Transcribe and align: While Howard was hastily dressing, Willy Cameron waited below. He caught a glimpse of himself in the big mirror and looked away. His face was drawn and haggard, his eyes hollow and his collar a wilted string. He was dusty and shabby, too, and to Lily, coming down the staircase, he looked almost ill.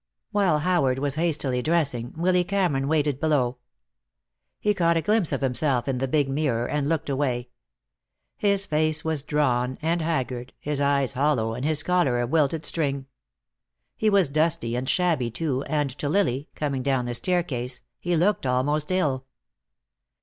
While 0.31 0.57
Howard 0.61 0.97
was 0.97 1.13
hastily 1.13 1.61
dressing, 1.61 2.13
Willy 2.17 2.43
Cameron 2.43 2.87
waited 2.87 3.19
below. 3.19 3.59
He 4.59 4.73
caught 4.73 4.97
a 4.97 5.01
glimpse 5.03 5.31
of 5.31 5.41
himself 5.41 5.87
in 5.87 5.99
the 5.99 6.07
big 6.07 6.27
mirror 6.27 6.65
and 6.67 6.89
looked 6.89 7.07
away. 7.07 7.49
His 8.35 8.65
face 8.65 9.05
was 9.05 9.21
drawn 9.21 9.77
and 9.79 10.01
haggard, 10.01 10.53
his 10.59 10.81
eyes 10.81 11.11
hollow 11.13 11.53
and 11.53 11.63
his 11.63 11.83
collar 11.83 12.19
a 12.19 12.25
wilted 12.25 12.65
string. 12.65 13.05
He 13.95 14.09
was 14.09 14.27
dusty 14.27 14.75
and 14.75 14.89
shabby, 14.89 15.29
too, 15.29 15.61
and 15.65 15.91
to 15.99 16.09
Lily, 16.09 16.49
coming 16.55 16.81
down 16.81 17.05
the 17.05 17.13
staircase, 17.13 17.81
he 17.99 18.15
looked 18.15 18.47
almost 18.47 18.89
ill. 18.89 19.27